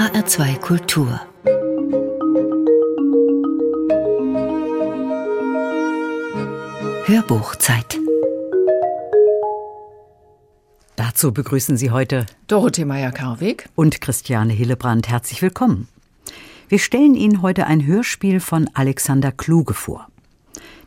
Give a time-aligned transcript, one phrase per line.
[0.00, 1.20] HR2 Kultur
[7.04, 7.98] Hörbuchzeit
[10.96, 15.10] Dazu begrüßen Sie heute Dorothee Meyer-Karweg und Christiane Hillebrand.
[15.10, 15.86] Herzlich willkommen.
[16.70, 20.08] Wir stellen Ihnen heute ein Hörspiel von Alexander Kluge vor.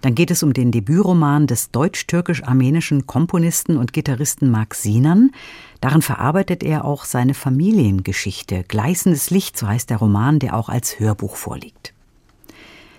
[0.03, 5.31] Dann geht es um den Debütroman des deutsch-türkisch-armenischen Komponisten und Gitarristen Marc Sinan.
[5.79, 8.65] Darin verarbeitet er auch seine Familiengeschichte.
[8.67, 11.93] Gleißendes Licht, so heißt der Roman, der auch als Hörbuch vorliegt.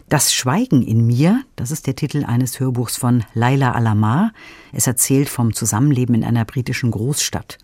[0.08, 4.32] Das Schweigen in mir, das ist der Titel eines Hörbuchs von Laila Alamar.
[4.72, 7.58] Es erzählt vom Zusammenleben in einer britischen Großstadt.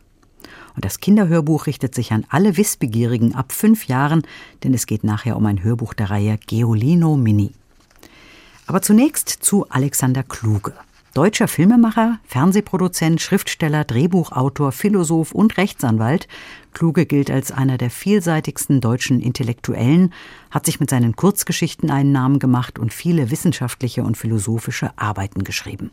[0.75, 4.21] Und das Kinderhörbuch richtet sich an alle Wissbegierigen ab fünf Jahren,
[4.65, 7.53] denn es geht nachher um ein Hörbuch der Reihe Geolino Mini.
[8.71, 10.75] Aber zunächst zu Alexander Kluge.
[11.13, 16.29] Deutscher Filmemacher, Fernsehproduzent, Schriftsteller, Drehbuchautor, Philosoph und Rechtsanwalt.
[16.73, 20.15] Kluge gilt als einer der vielseitigsten deutschen Intellektuellen,
[20.53, 25.91] hat sich mit seinen Kurzgeschichten einen Namen gemacht und viele wissenschaftliche und philosophische Arbeiten geschrieben.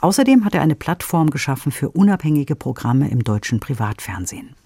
[0.00, 4.56] Außerdem hat er eine Plattform geschaffen für unabhängige Programme im deutschen Privatfernsehen.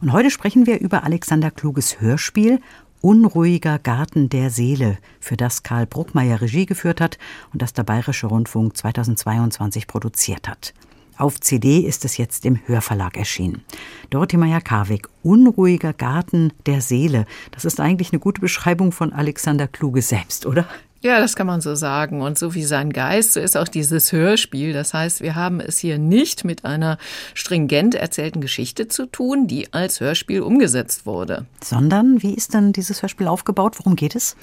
[0.00, 2.60] Und heute sprechen wir über Alexander Kluges Hörspiel
[3.00, 7.18] Unruhiger Garten der Seele, für das Karl Bruckmeier Regie geführt hat
[7.52, 10.74] und das der Bayerische Rundfunk 2022 produziert hat.
[11.18, 13.62] Auf CD ist es jetzt im Hörverlag erschienen.
[14.10, 17.24] Dorothee Meyer-Karwig, Unruhiger Garten der Seele.
[17.52, 20.66] Das ist eigentlich eine gute Beschreibung von Alexander Kluge selbst, oder?
[21.06, 22.20] Ja, das kann man so sagen.
[22.20, 24.72] Und so wie sein Geist, so ist auch dieses Hörspiel.
[24.72, 26.98] Das heißt, wir haben es hier nicht mit einer
[27.32, 31.46] stringent erzählten Geschichte zu tun, die als Hörspiel umgesetzt wurde.
[31.62, 33.78] Sondern, wie ist denn dieses Hörspiel aufgebaut?
[33.78, 34.34] Worum geht es?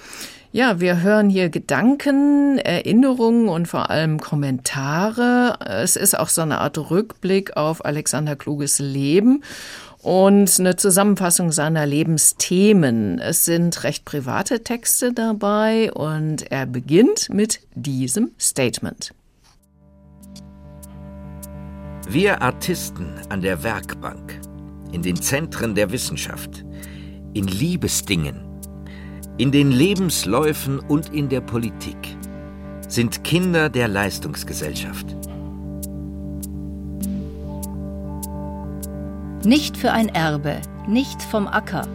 [0.53, 5.57] Ja, wir hören hier Gedanken, Erinnerungen und vor allem Kommentare.
[5.65, 9.43] Es ist auch so eine Art Rückblick auf Alexander Kluges Leben
[10.03, 13.19] und eine Zusammenfassung seiner Lebensthemen.
[13.19, 19.13] Es sind recht private Texte dabei und er beginnt mit diesem Statement.
[22.09, 24.41] Wir Artisten an der Werkbank,
[24.91, 26.65] in den Zentren der Wissenschaft,
[27.33, 28.43] in Liebesdingen,
[29.37, 32.17] in den Lebensläufen und in der Politik
[32.89, 35.15] sind Kinder der Leistungsgesellschaft.
[39.45, 41.85] Nicht für ein Erbe, nicht vom Acker,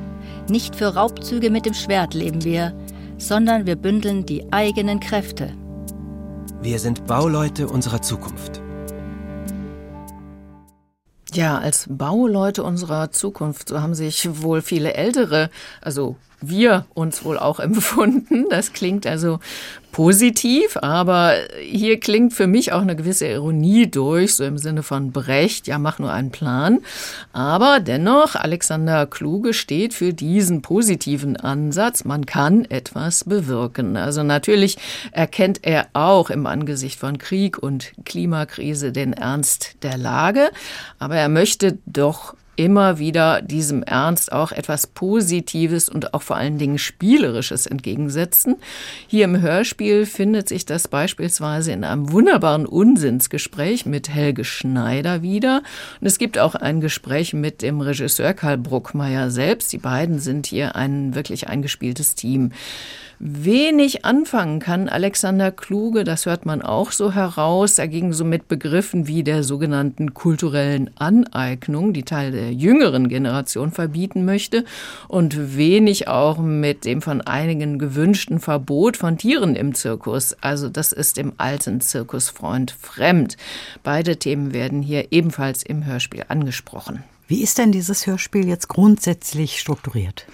[0.50, 2.78] nicht für Raubzüge mit dem Schwert leben wir,
[3.16, 5.54] sondern wir bündeln die eigenen Kräfte.
[6.60, 8.60] Wir sind Bauleute unserer Zukunft.
[11.32, 15.48] Ja, als Bauleute unserer Zukunft, so haben sich wohl viele Ältere,
[15.80, 18.44] also wir uns wohl auch empfunden.
[18.50, 19.38] Das klingt also
[19.92, 25.12] positiv, aber hier klingt für mich auch eine gewisse Ironie durch, so im Sinne von
[25.12, 26.80] Brecht, ja, mach nur einen Plan.
[27.32, 33.96] Aber dennoch, Alexander Kluge steht für diesen positiven Ansatz, man kann etwas bewirken.
[33.96, 34.78] Also natürlich
[35.12, 40.50] erkennt er auch im Angesicht von Krieg und Klimakrise den Ernst der Lage,
[40.98, 46.58] aber er möchte doch immer wieder diesem Ernst auch etwas Positives und auch vor allen
[46.58, 48.56] Dingen Spielerisches entgegensetzen.
[49.06, 55.62] Hier im Hörspiel findet sich das beispielsweise in einem wunderbaren Unsinnsgespräch mit Helge Schneider wieder.
[56.00, 59.72] Und es gibt auch ein Gespräch mit dem Regisseur Karl Bruckmeier selbst.
[59.72, 62.50] Die beiden sind hier ein wirklich eingespieltes Team
[63.18, 64.88] wenig anfangen kann.
[64.88, 70.14] Alexander Kluge, das hört man auch so heraus, dagegen so mit Begriffen wie der sogenannten
[70.14, 74.64] kulturellen Aneignung, die Teil der jüngeren Generation verbieten möchte,
[75.08, 80.36] und wenig auch mit dem von einigen gewünschten Verbot von Tieren im Zirkus.
[80.40, 83.36] Also das ist dem alten Zirkusfreund fremd.
[83.82, 87.02] Beide Themen werden hier ebenfalls im Hörspiel angesprochen.
[87.26, 90.24] Wie ist denn dieses Hörspiel jetzt grundsätzlich strukturiert?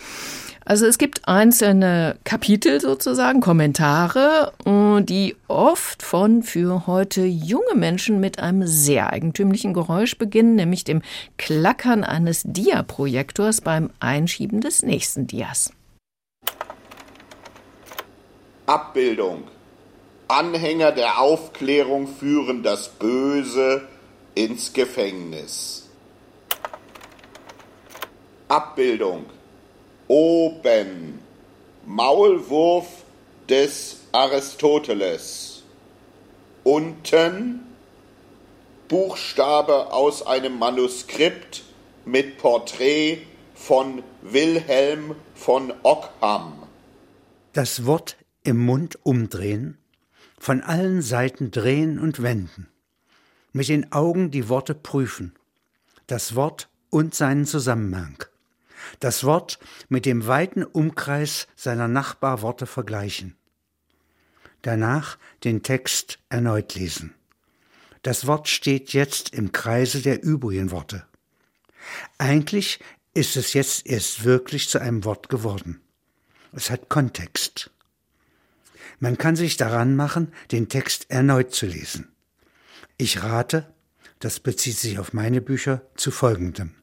[0.67, 8.19] Also es gibt einzelne Kapitel sozusagen, Kommentare, äh, die oft von für heute junge Menschen
[8.19, 11.03] mit einem sehr eigentümlichen Geräusch beginnen, nämlich dem
[11.37, 15.71] Klackern eines Diaprojektors beim Einschieben des nächsten Dias.
[18.67, 19.45] Abbildung.
[20.29, 23.83] Anhänger der Aufklärung führen das Böse
[24.35, 25.91] ins Gefängnis.
[28.49, 29.27] Abbildung
[30.09, 31.19] oben.
[31.87, 33.05] Maulwurf
[33.49, 35.63] des Aristoteles,
[36.63, 37.61] unten.
[38.89, 41.65] Buchstabe aus einem Manuskript
[42.05, 43.23] mit Porträt
[43.55, 46.63] von Wilhelm von Ockham.
[47.55, 49.79] Das Wort im Mund umdrehen,
[50.39, 52.69] von allen Seiten drehen und wenden,
[53.53, 55.35] mit den Augen die Worte prüfen,
[56.07, 58.23] das Wort und seinen Zusammenhang
[59.01, 59.59] das Wort
[59.89, 63.37] mit dem weiten Umkreis seiner Nachbarworte vergleichen.
[64.63, 67.15] Danach den Text erneut lesen.
[68.03, 71.07] Das Wort steht jetzt im Kreise der übrigen Worte.
[72.19, 72.81] Eigentlich
[73.15, 75.81] ist es jetzt erst wirklich zu einem Wort geworden.
[76.53, 77.71] Es hat Kontext.
[79.01, 82.13] Man kann sich daran machen, den Text erneut zu lesen.
[82.97, 83.73] Ich rate,
[84.19, 86.75] das bezieht sich auf meine Bücher, zu folgendem.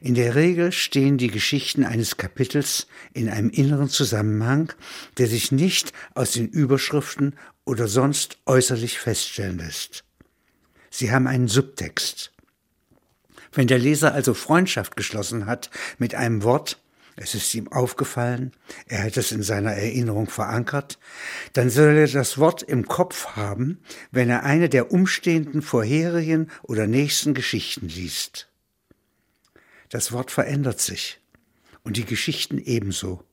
[0.00, 4.72] In der Regel stehen die Geschichten eines Kapitels in einem inneren Zusammenhang,
[5.18, 10.04] der sich nicht aus den Überschriften oder sonst äußerlich feststellen lässt.
[10.90, 12.32] Sie haben einen Subtext.
[13.52, 16.78] Wenn der Leser also Freundschaft geschlossen hat mit einem Wort,
[17.20, 18.52] es ist ihm aufgefallen,
[18.86, 20.98] er hat es in seiner Erinnerung verankert,
[21.52, 23.80] dann soll er das Wort im Kopf haben,
[24.12, 28.48] wenn er eine der umstehenden vorherigen oder nächsten Geschichten liest.
[29.88, 31.20] Das Wort verändert sich
[31.82, 33.24] und die Geschichten ebenso,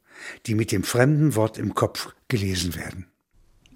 [0.46, 3.07] die mit dem fremden Wort im Kopf gelesen werden.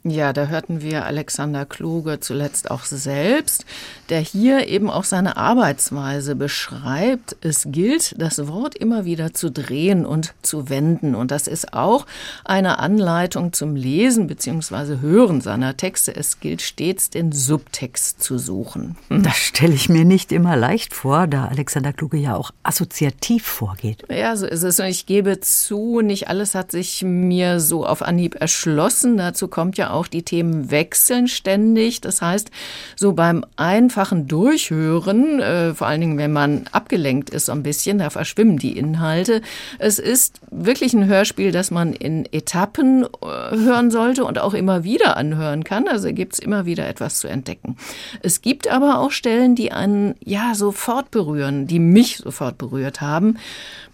[0.04, 3.66] Ja, da hörten wir Alexander Kluge zuletzt auch selbst,
[4.08, 7.36] der hier eben auch seine Arbeitsweise beschreibt.
[7.42, 11.16] Es gilt, das Wort immer wieder zu drehen und zu wenden.
[11.16, 12.06] Und das ist auch
[12.46, 15.00] eine Anleitung zum Lesen bzw.
[15.02, 16.16] Hören seiner Texte.
[16.16, 18.96] Es gilt stets, den Subtext zu suchen.
[19.10, 24.06] Das stelle ich mir nicht immer leicht vor, da Alexander Kluge ja auch assoziativ vorgeht.
[24.10, 24.80] Ja, so ist es.
[24.80, 29.18] Und ich gebe zu, nicht alles hat sich mir so auf Anhieb erschlossen.
[29.18, 32.02] Dazu kommt ja auch die Themen wechseln ständig.
[32.02, 32.52] Das heißt,
[32.96, 38.00] so beim einfachen Durchhören, äh, vor allen Dingen, wenn man abgelenkt ist so ein bisschen,
[38.00, 39.42] da verschwimmen die Inhalte.
[39.78, 44.84] Es ist wirklich ein Hörspiel, das man in Etappen äh, hören sollte und auch immer
[44.84, 45.88] wieder anhören kann.
[45.88, 47.78] Also gibt es immer wieder etwas zu entdecken.
[48.22, 53.38] Es gibt aber auch Stellen, die einen ja sofort berühren, die mich sofort berührt haben.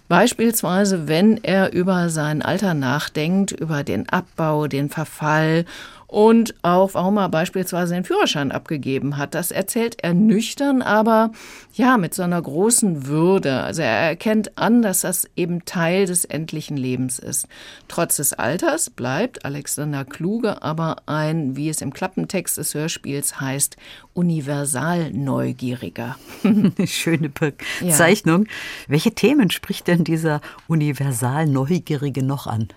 [0.07, 5.66] Beispielsweise, wenn er über sein Alter nachdenkt, über den Abbau, den Verfall
[6.07, 9.34] und auch, warum er beispielsweise den Führerschein abgegeben hat.
[9.34, 11.31] Das erzählt er nüchtern, aber
[11.74, 13.62] ja, mit so einer großen Würde.
[13.62, 17.48] Also er erkennt an, dass das eben Teil des endlichen Lebens ist.
[17.88, 23.78] Trotz des Alters bleibt Alexander Kluge aber ein, wie es im Klappentext des Hörspiels heißt,
[24.13, 26.18] universal Neugieriger.
[26.86, 28.46] Schöne Bezeichnung.
[28.46, 28.51] Ja.
[28.88, 32.69] Welche Themen spricht denn dieser universal Neugierige noch an?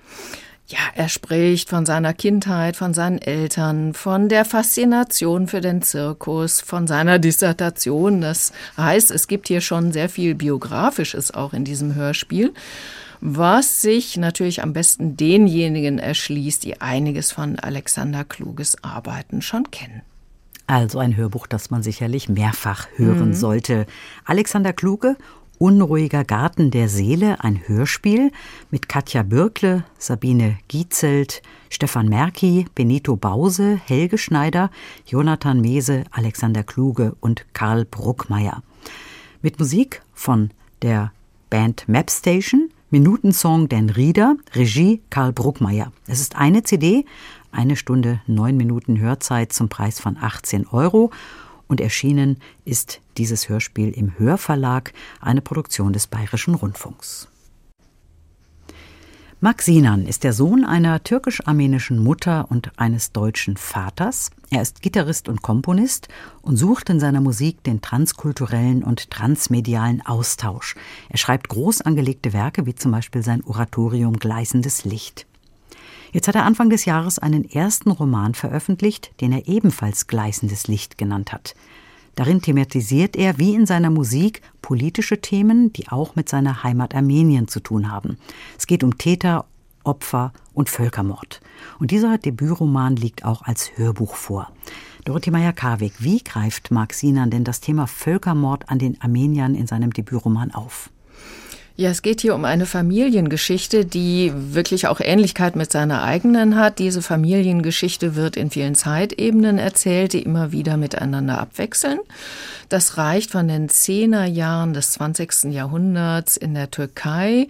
[0.71, 6.61] Ja, er spricht von seiner Kindheit, von seinen Eltern, von der Faszination für den Zirkus,
[6.61, 8.21] von seiner Dissertation.
[8.21, 12.53] Das heißt, es gibt hier schon sehr viel Biografisches auch in diesem Hörspiel,
[13.23, 20.03] was sich natürlich am besten denjenigen erschließt, die einiges von Alexander Kluges Arbeiten schon kennen.
[20.67, 23.35] Also ein Hörbuch, das man sicherlich mehrfach hören mhm.
[23.35, 23.87] sollte.
[24.27, 25.17] Alexander Kluge
[25.59, 28.31] Unruhiger Garten der Seele, ein Hörspiel
[28.71, 34.71] mit Katja Bürkle, Sabine Gietzelt, Stefan Merki, Benito Bause, Helge Schneider,
[35.05, 38.63] Jonathan Mese, Alexander Kluge und Karl Bruckmeier.
[39.43, 40.51] Mit Musik von
[40.83, 41.13] der
[41.51, 45.93] Band Mapstation, Minutensong Dan Rieder, Regie Karl Bruckmeier.
[46.07, 47.05] Es ist eine CD,
[47.51, 51.11] eine Stunde neun Minuten Hörzeit zum Preis von 18 Euro
[51.69, 57.29] und erschienen ist dieses Hörspiel im Hörverlag, eine Produktion des Bayerischen Rundfunks.
[59.41, 64.31] Max Sinan ist der Sohn einer türkisch-armenischen Mutter und eines deutschen Vaters.
[64.51, 66.09] Er ist Gitarrist und Komponist
[66.43, 70.75] und sucht in seiner Musik den transkulturellen und transmedialen Austausch.
[71.09, 75.29] Er schreibt groß angelegte Werke wie zum Beispiel sein Oratorium Gleißendes Licht.
[76.13, 80.99] Jetzt hat er Anfang des Jahres einen ersten Roman veröffentlicht, den er ebenfalls Gleißendes Licht
[80.99, 81.55] genannt hat.
[82.15, 87.47] Darin thematisiert er, wie in seiner Musik, politische Themen, die auch mit seiner Heimat Armenien
[87.47, 88.19] zu tun haben.
[88.59, 89.45] Es geht um Täter,
[89.85, 91.41] Opfer und Völkermord.
[91.79, 94.51] Und dieser Debütroman liegt auch als Hörbuch vor.
[95.05, 99.93] Dorothee Meyer-Karwig, wie greift Mark Sinan denn das Thema Völkermord an den Armeniern in seinem
[99.93, 100.91] Debütroman auf?
[101.81, 106.81] Ja, es geht hier um eine Familiengeschichte, die wirklich auch Ähnlichkeit mit seiner eigenen hat.
[106.81, 112.01] Diese Familiengeschichte wird in vielen Zeitebenen erzählt, die immer wieder miteinander abwechseln.
[112.69, 115.53] Das reicht von den Zehnerjahren des 20.
[115.53, 117.47] Jahrhunderts in der Türkei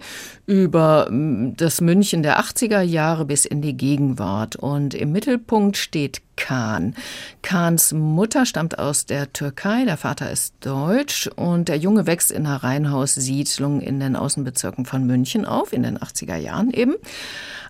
[0.49, 4.55] über mm, das München der 80er Jahre bis in die Gegenwart.
[4.55, 6.95] Und im Mittelpunkt steht Kahn.
[7.43, 12.47] Kahns Mutter stammt aus der Türkei, der Vater ist deutsch und der Junge wächst in
[12.47, 16.95] einer Reihenhaussiedlung in den Außenbezirken von München auf, in den 80er Jahren eben.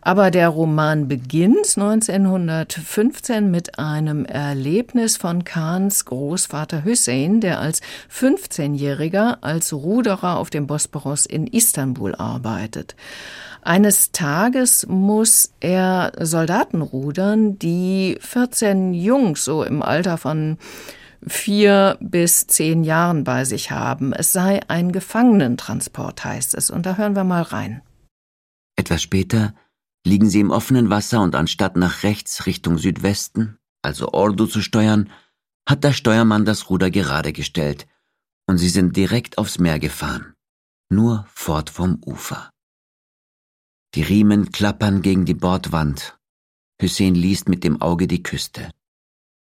[0.01, 9.37] Aber der Roman beginnt 1915 mit einem Erlebnis von Kahns Großvater Hüseyin, der als 15-Jähriger
[9.41, 12.95] als Ruderer auf dem Bosporus in Istanbul arbeitet.
[13.61, 20.57] Eines Tages muss er Soldaten rudern, die 14 Jungs so im Alter von
[21.27, 24.13] vier bis zehn Jahren bei sich haben.
[24.13, 26.69] Es sei ein Gefangenentransport, heißt es.
[26.69, 27.81] Und da hören wir mal rein.
[28.77, 29.53] Etwas später
[30.05, 35.09] liegen sie im offenen Wasser und anstatt nach rechts Richtung Südwesten, also Ordu zu steuern,
[35.67, 37.87] hat der Steuermann das Ruder gerade gestellt
[38.47, 40.33] und sie sind direkt aufs Meer gefahren,
[40.89, 42.49] nur fort vom Ufer.
[43.95, 46.17] Die Riemen klappern gegen die Bordwand.
[46.81, 48.71] Hussein liest mit dem Auge die Küste.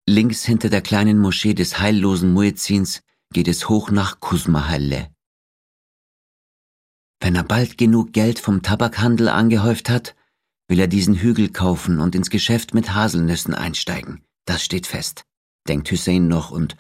[0.07, 3.03] Links hinter der kleinen Moschee des heillosen Muezzins
[3.33, 5.15] geht es hoch nach Kusmahalle.
[7.21, 10.17] Wenn er bald genug Geld vom Tabakhandel angehäuft hat,
[10.71, 14.25] will er diesen Hügel kaufen und ins Geschäft mit Haselnüssen einsteigen.
[14.47, 15.25] Das steht fest,
[15.69, 16.77] denkt Hussein noch und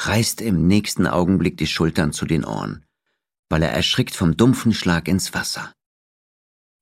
[0.00, 2.84] reißt im nächsten Augenblick die Schultern zu den Ohren,
[3.48, 5.72] weil er erschrickt vom dumpfen Schlag ins Wasser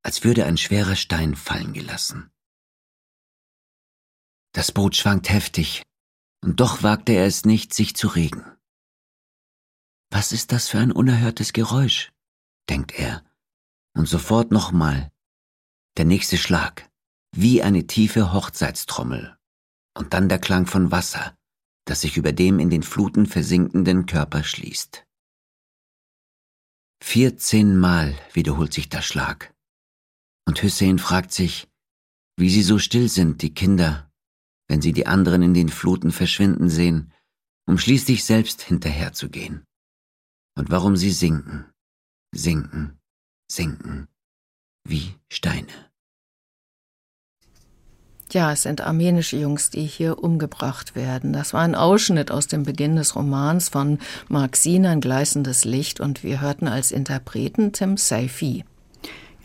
[0.02, 2.30] als würde ein schwerer Stein fallen gelassen.
[4.52, 5.82] Das Boot schwankt heftig,
[6.42, 8.44] und doch wagte er es nicht, sich zu regen.
[10.10, 12.12] Was ist das für ein unerhörtes Geräusch?
[12.68, 13.24] denkt er,
[13.94, 15.11] und sofort nochmal.
[15.98, 16.88] Der nächste Schlag,
[17.36, 19.36] wie eine tiefe Hochzeitstrommel,
[19.94, 21.36] und dann der Klang von Wasser,
[21.84, 25.04] das sich über dem in den Fluten versinkenden Körper schließt.
[27.02, 29.54] Vierzehnmal wiederholt sich der Schlag,
[30.46, 31.68] und Hussein fragt sich,
[32.38, 34.10] wie sie so still sind, die Kinder,
[34.68, 37.12] wenn sie die anderen in den Fluten verschwinden sehen,
[37.66, 39.64] um schließlich selbst hinterherzugehen.
[40.56, 41.70] Und warum sie sinken,
[42.34, 42.98] sinken,
[43.50, 44.08] sinken,
[44.84, 45.72] wie Steine.
[48.32, 51.34] Ja, es sind armenische Jungs, die hier umgebracht werden.
[51.34, 53.98] Das war ein Ausschnitt aus dem Beginn des Romans von
[54.28, 58.64] Mark Sinan, Gleißendes Licht, und wir hörten als Interpreten Tim Saifi.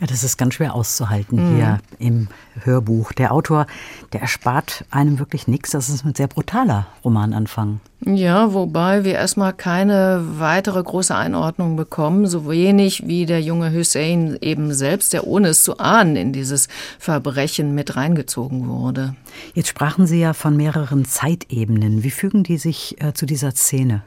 [0.00, 1.56] Ja, das ist ganz schwer auszuhalten mhm.
[1.56, 2.28] hier im
[2.62, 3.12] Hörbuch.
[3.12, 3.66] Der Autor,
[4.12, 5.70] der erspart einem wirklich nichts.
[5.70, 7.80] Das ist ein sehr brutaler Romananfang.
[8.04, 14.38] Ja, wobei wir erstmal keine weitere große Einordnung bekommen, so wenig wie der junge Hussein
[14.40, 16.68] eben selbst, der ohne es zu ahnen in dieses
[17.00, 19.16] Verbrechen mit reingezogen wurde.
[19.54, 22.04] Jetzt sprachen Sie ja von mehreren Zeitebenen.
[22.04, 24.02] Wie fügen die sich äh, zu dieser Szene?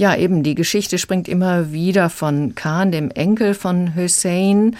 [0.00, 4.74] Ja, eben, die Geschichte springt immer wieder von Khan, dem Enkel von Hussein,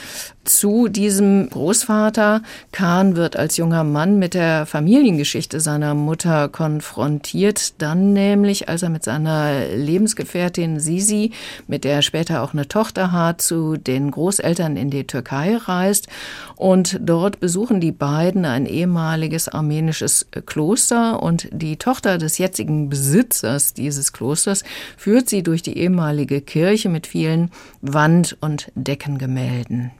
[0.44, 2.42] zu diesem Großvater.
[2.72, 8.90] Khan wird als junger Mann mit der Familiengeschichte seiner Mutter konfrontiert, dann nämlich, als er
[8.90, 11.32] mit seiner Lebensgefährtin Sisi,
[11.66, 16.08] mit der er später auch eine Tochter hat, zu den Großeltern in die Türkei reist.
[16.56, 23.74] Und dort besuchen die beiden ein ehemaliges armenisches Kloster und die Tochter des jetzigen Besitzers
[23.74, 24.64] dieses Klosters
[24.96, 29.92] führt sie durch die ehemalige Kirche mit vielen Wand- und Deckengemälden.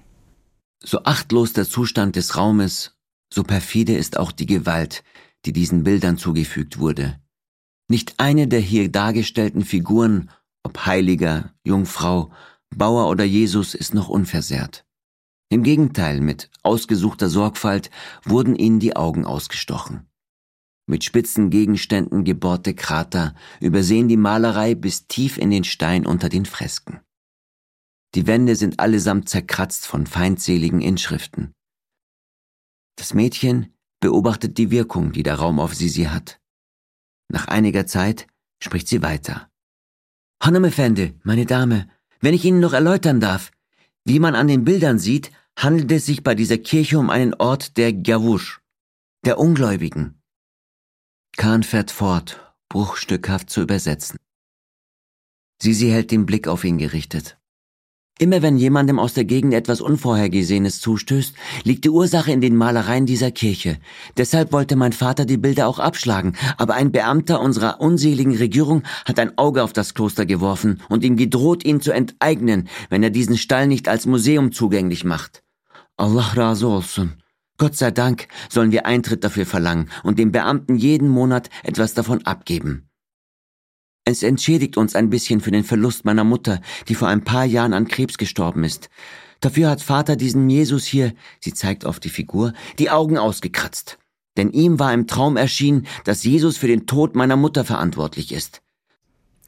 [0.83, 2.97] So achtlos der Zustand des Raumes,
[3.33, 5.05] so perfide ist auch die Gewalt,
[5.45, 7.21] die diesen Bildern zugefügt wurde.
[7.89, 10.31] Nicht eine der hier dargestellten Figuren,
[10.63, 12.33] ob Heiliger, Jungfrau,
[12.75, 14.87] Bauer oder Jesus, ist noch unversehrt.
[15.51, 17.91] Im Gegenteil, mit ausgesuchter Sorgfalt
[18.25, 20.07] wurden ihnen die Augen ausgestochen.
[20.87, 26.47] Mit spitzen Gegenständen gebohrte Krater übersehen die Malerei bis tief in den Stein unter den
[26.47, 27.01] Fresken.
[28.14, 31.52] Die Wände sind allesamt zerkratzt von feindseligen Inschriften.
[32.97, 36.40] Das Mädchen beobachtet die Wirkung, die der Raum auf Sisi hat.
[37.29, 38.26] Nach einiger Zeit
[38.62, 39.49] spricht sie weiter.
[40.43, 41.88] Hanım Efendi, meine Dame,
[42.21, 43.52] wenn ich Ihnen noch erläutern darf,
[44.05, 47.76] wie man an den Bildern sieht, handelt es sich bei dieser Kirche um einen Ort
[47.76, 48.61] der Gawusch,
[49.25, 50.21] der Ungläubigen.
[51.37, 54.19] Kahn fährt fort, bruchstückhaft zu übersetzen.
[55.62, 57.40] Sisi hält den Blick auf ihn gerichtet.
[58.21, 61.35] Immer wenn jemandem aus der Gegend etwas Unvorhergesehenes zustößt,
[61.65, 63.79] liegt die Ursache in den Malereien dieser Kirche.
[64.19, 69.19] Deshalb wollte mein Vater die Bilder auch abschlagen, aber ein Beamter unserer unseligen Regierung hat
[69.19, 73.39] ein Auge auf das Kloster geworfen und ihm gedroht, ihn zu enteignen, wenn er diesen
[73.39, 75.43] Stall nicht als Museum zugänglich macht.
[75.97, 77.12] Allah razı olsun.
[77.57, 82.27] Gott sei Dank sollen wir Eintritt dafür verlangen und dem Beamten jeden Monat etwas davon
[82.27, 82.90] abgeben.
[84.11, 87.73] Es entschädigt uns ein bisschen für den Verlust meiner Mutter, die vor ein paar Jahren
[87.73, 88.90] an Krebs gestorben ist.
[89.38, 93.99] Dafür hat Vater diesen Jesus hier, sie zeigt auf die Figur, die Augen ausgekratzt.
[94.37, 98.62] denn ihm war im Traum erschienen, dass Jesus für den Tod meiner Mutter verantwortlich ist.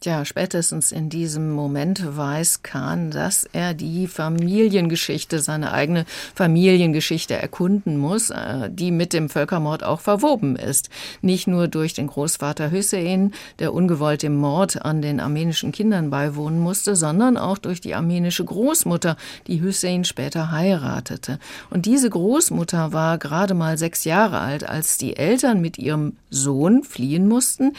[0.04, 7.98] Ja, spätestens in diesem Moment weiß Kahn, dass er die Familiengeschichte, seine eigene Familiengeschichte erkunden
[7.98, 10.90] muss, äh, die mit dem Völkermord auch verwoben ist.
[11.20, 16.58] Nicht nur durch den Großvater Hüssein, der ungewollt dem Mord an den armenischen Kindern beiwohnen
[16.58, 19.16] musste, sondern auch durch die armenische Großmutter,
[19.46, 21.38] die Hüssein später heiratete.
[21.70, 26.82] Und diese Großmutter war gerade mal sechs Jahre alt, als die Eltern mit ihrem Sohn
[26.82, 27.72] fliehen mussten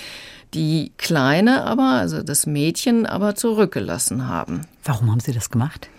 [0.54, 4.62] die Kleine aber, also das Mädchen, aber zurückgelassen haben.
[4.84, 5.90] Warum haben Sie das gemacht?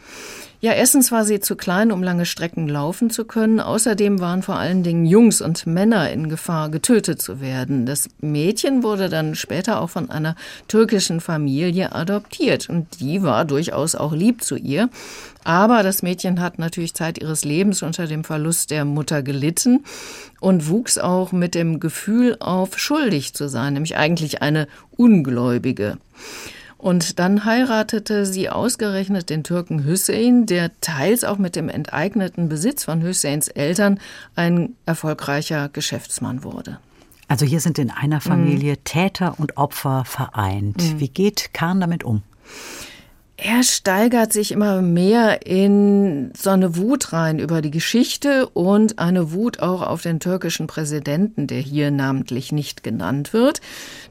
[0.65, 3.61] Ja, erstens war sie zu klein, um lange Strecken laufen zu können.
[3.61, 7.85] Außerdem waren vor allen Dingen Jungs und Männer in Gefahr, getötet zu werden.
[7.85, 13.95] Das Mädchen wurde dann später auch von einer türkischen Familie adoptiert und die war durchaus
[13.95, 14.89] auch lieb zu ihr.
[15.45, 19.85] Aber das Mädchen hat natürlich Zeit ihres Lebens unter dem Verlust der Mutter gelitten
[20.41, 24.67] und wuchs auch mit dem Gefühl auf, schuldig zu sein, nämlich eigentlich eine
[24.97, 25.99] Ungläubige.
[26.85, 32.85] Und dann heiratete sie ausgerechnet den Türken Hüseyin, der teils auch mit dem enteigneten Besitz
[32.85, 33.99] von Hüseyns Eltern
[34.37, 36.79] ein erfolgreicher Geschäftsmann wurde.
[37.27, 38.85] Also hier sind in einer Familie mhm.
[38.85, 40.77] Täter und Opfer vereint.
[40.77, 41.01] Mhm.
[41.01, 42.21] Wie geht Kahn damit um?
[43.37, 49.33] er steigert sich immer mehr in so eine Wut rein über die Geschichte und eine
[49.33, 53.61] Wut auch auf den türkischen Präsidenten, der hier namentlich nicht genannt wird,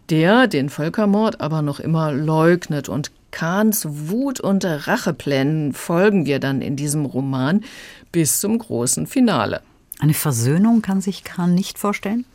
[0.09, 2.89] der den Völkermord aber noch immer leugnet.
[2.89, 7.63] Und Kahns Wut und Racheplänen folgen wir dann in diesem Roman
[8.11, 9.61] bis zum großen Finale.
[9.99, 12.25] Eine Versöhnung kann sich Kahn nicht vorstellen?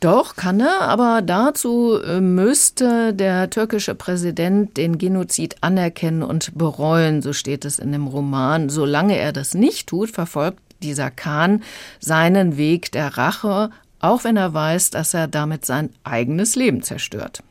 [0.00, 7.20] Doch, kann er, aber dazu äh, müsste der türkische Präsident den Genozid anerkennen und bereuen,
[7.20, 8.68] so steht es in dem Roman.
[8.68, 11.64] Solange er das nicht tut, verfolgt dieser Khan
[11.98, 17.42] seinen Weg der Rache, auch wenn er weiß, dass er damit sein eigenes Leben zerstört.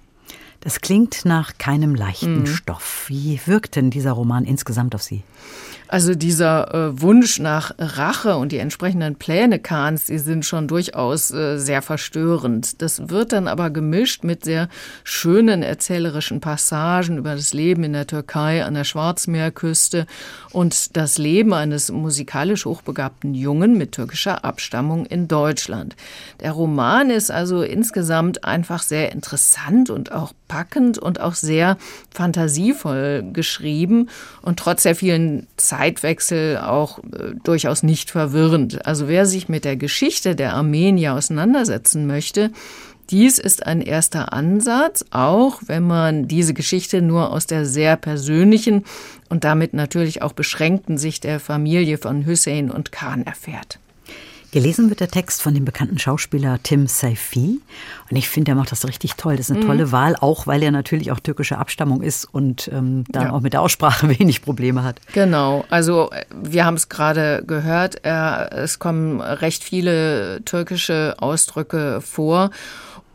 [0.62, 2.48] Das klingt nach keinem leichten mhm.
[2.48, 3.06] Stoff.
[3.08, 5.24] Wie wirkt denn dieser Roman insgesamt auf Sie?
[5.90, 11.32] Also dieser äh, Wunsch nach Rache und die entsprechenden Pläne Kahns, die sind schon durchaus
[11.32, 12.82] äh, sehr verstörend.
[12.82, 14.68] Das wird dann aber gemischt mit sehr
[15.04, 20.08] schönen erzählerischen Passagen über das Leben in der Türkei an der Schwarzmeerküste
[20.52, 25.96] und das Leben eines musikalisch hochbegabten Jungen mit türkischer Abstammung in Deutschland.
[26.42, 31.78] Der Roman ist also insgesamt einfach sehr interessant und auch packend und auch sehr
[32.14, 34.10] fantasievoll geschrieben
[34.42, 38.86] und trotz der vielen Zeitwechsel auch äh, durchaus nicht verwirrend.
[38.86, 42.52] Also wer sich mit der Geschichte der Armenier auseinandersetzen möchte,
[43.10, 48.84] dies ist ein erster Ansatz, auch wenn man diese Geschichte nur aus der sehr persönlichen
[49.30, 53.80] und damit natürlich auch beschränkten Sicht der Familie von Hussein und Khan erfährt.
[54.52, 57.60] Gelesen wird der Text von dem bekannten Schauspieler Tim Saifi.
[58.10, 59.36] Und ich finde, er macht das richtig toll.
[59.36, 59.68] Das ist eine mhm.
[59.68, 63.32] tolle Wahl, auch weil er natürlich auch türkische Abstammung ist und ähm, dann ja.
[63.34, 65.02] auch mit der Aussprache wenig Probleme hat.
[65.14, 65.66] Genau.
[65.70, 68.04] Also wir haben es gerade gehört.
[68.04, 72.52] Er, es kommen recht viele türkische Ausdrücke vor.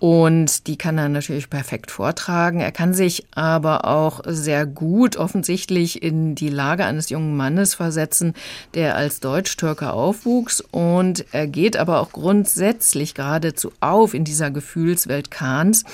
[0.03, 2.59] Und die kann er natürlich perfekt vortragen.
[2.59, 8.35] Er kann sich aber auch sehr gut offensichtlich in die Lage eines jungen Mannes versetzen,
[8.75, 10.61] der als Deutsch-Türke aufwuchs.
[10.61, 15.85] Und er geht aber auch grundsätzlich geradezu auf in dieser Gefühlswelt Kahns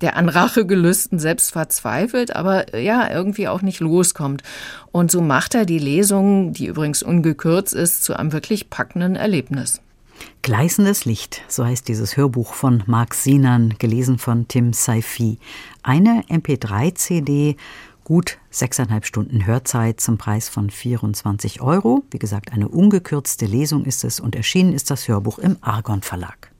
[0.00, 4.42] der an Rachegelüsten selbst verzweifelt, aber ja, irgendwie auch nicht loskommt.
[4.92, 9.82] Und so macht er die Lesung, die übrigens ungekürzt ist, zu einem wirklich packenden Erlebnis.
[10.42, 15.38] Gleißendes Licht, so heißt dieses Hörbuch von Marc Sinan, gelesen von Tim Saifi.
[15.82, 17.56] Eine MP3-CD,
[18.04, 22.04] gut sechseinhalb Stunden Hörzeit zum Preis von 24 Euro.
[22.10, 26.50] Wie gesagt, eine ungekürzte Lesung ist es und erschienen ist das Hörbuch im Argon Verlag.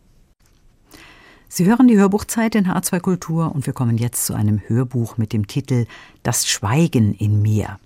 [1.48, 5.34] Sie hören die Hörbuchzeit in H2 Kultur und wir kommen jetzt zu einem Hörbuch mit
[5.34, 5.86] dem Titel
[6.22, 7.78] Das Schweigen in mir.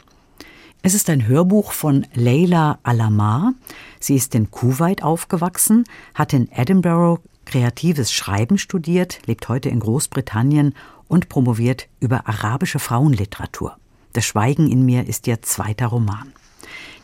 [0.83, 3.55] Es ist ein Hörbuch von Leila Alamar.
[3.99, 5.85] Sie ist in Kuwait aufgewachsen,
[6.15, 10.75] hat in Edinburgh kreatives Schreiben studiert, lebt heute in Großbritannien
[11.09, 13.77] und promoviert über arabische Frauenliteratur.
[14.12, 16.33] Das Schweigen in mir ist ihr zweiter Roman.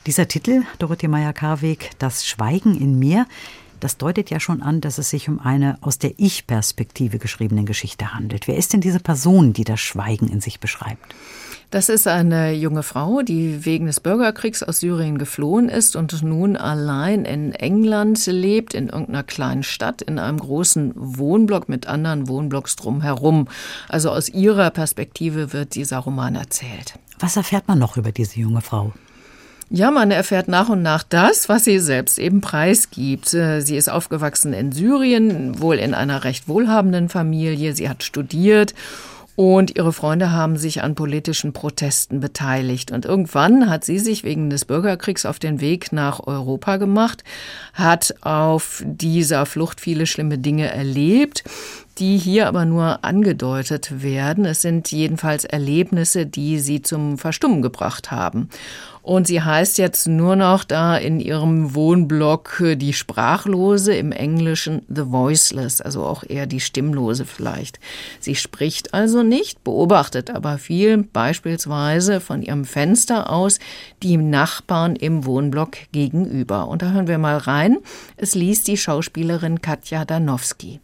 [0.06, 3.26] Dieser Titel, Dorothee Meyer-Karweg, Das Schweigen in mir,
[3.82, 8.14] das deutet ja schon an, dass es sich um eine aus der Ich-Perspektive geschriebene Geschichte
[8.14, 8.46] handelt.
[8.46, 11.14] Wer ist denn diese Person, die das Schweigen in sich beschreibt?
[11.70, 16.56] Das ist eine junge Frau, die wegen des Bürgerkriegs aus Syrien geflohen ist und nun
[16.56, 22.76] allein in England lebt, in irgendeiner kleinen Stadt, in einem großen Wohnblock mit anderen Wohnblocks
[22.76, 23.48] drumherum.
[23.88, 26.98] Also aus ihrer Perspektive wird dieser Roman erzählt.
[27.18, 28.92] Was erfährt man noch über diese junge Frau?
[29.74, 33.32] Ja, man erfährt nach und nach das, was sie selbst eben preisgibt.
[33.32, 37.74] Äh, sie ist aufgewachsen in Syrien, wohl in einer recht wohlhabenden Familie.
[37.74, 38.74] Sie hat studiert
[39.34, 42.92] und ihre Freunde haben sich an politischen Protesten beteiligt.
[42.92, 47.24] Und irgendwann hat sie sich wegen des Bürgerkriegs auf den Weg nach Europa gemacht,
[47.72, 51.44] hat auf dieser Flucht viele schlimme Dinge erlebt
[51.98, 54.44] die hier aber nur angedeutet werden.
[54.44, 58.48] Es sind jedenfalls Erlebnisse, die sie zum Verstummen gebracht haben.
[59.02, 64.82] Und sie heißt jetzt nur noch da in ihrem Wohnblock äh, die Sprachlose, im Englischen
[64.88, 67.80] The Voiceless, also auch eher die Stimmlose vielleicht.
[68.20, 73.58] Sie spricht also nicht, beobachtet aber viel, beispielsweise von ihrem Fenster aus
[74.04, 76.68] die Nachbarn im Wohnblock gegenüber.
[76.68, 77.78] Und da hören wir mal rein.
[78.16, 80.80] Es liest die Schauspielerin Katja Danowski.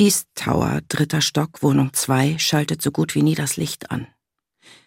[0.00, 4.06] East Tower, dritter Stock, Wohnung 2, schaltet so gut wie nie das Licht an.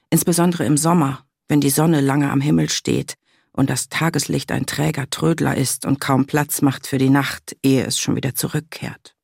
[0.10, 3.16] Insbesondere im Sommer, wenn die Sonne lange am Himmel steht
[3.52, 7.86] und das Tageslicht ein träger Trödler ist und kaum Platz macht für die Nacht, ehe
[7.86, 9.18] es schon wieder zurückkehrt.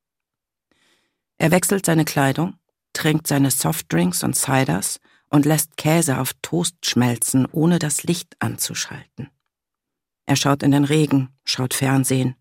[1.38, 2.56] Er wechselt seine Kleidung,
[2.92, 9.30] trinkt seine Softdrinks und Ciders und lässt Käse auf Toast schmelzen, ohne das Licht anzuschalten.
[10.26, 12.34] Er schaut in den Regen, schaut Fernsehen,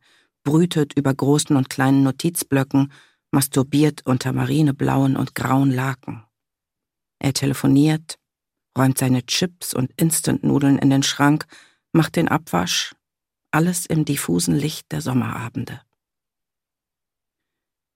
[0.44, 2.92] brütet über großen und kleinen Notizblöcken,
[3.38, 6.26] masturbiert unter marineblauen und grauen Laken.
[7.20, 8.18] Er telefoniert,
[8.76, 11.46] räumt seine Chips und Instant-Nudeln in den Schrank,
[11.92, 12.96] macht den Abwasch,
[13.52, 15.82] alles im diffusen Licht der Sommerabende.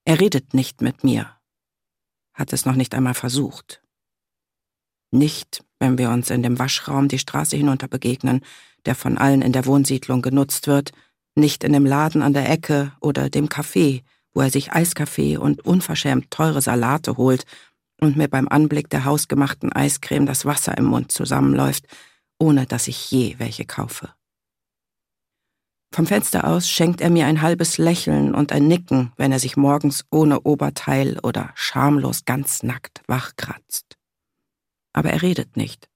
[0.04, 1.36] Er redet nicht mit mir,
[2.34, 3.82] hat es noch nicht einmal versucht.
[5.10, 8.44] Nicht, wenn wir uns in dem Waschraum die Straße hinunter begegnen,
[8.86, 10.92] der von allen in der Wohnsiedlung genutzt wird,
[11.34, 15.64] nicht in dem Laden an der Ecke oder dem Café, wo er sich Eiskaffee und
[15.64, 17.44] unverschämt teure Salate holt
[18.00, 21.86] und mir beim Anblick der hausgemachten Eiscreme das Wasser im Mund zusammenläuft,
[22.38, 24.12] ohne dass ich je welche kaufe.
[25.94, 29.58] Vom Fenster aus schenkt er mir ein halbes Lächeln und ein Nicken, wenn er sich
[29.58, 33.98] morgens ohne Oberteil oder schamlos ganz nackt wachkratzt.
[34.94, 35.90] Aber er redet nicht,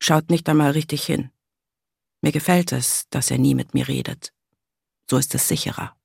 [0.00, 1.30] schaut nicht einmal richtig hin.
[2.20, 4.32] Mir gefällt es, dass er nie mit mir redet.
[5.08, 5.97] So ist es sicherer.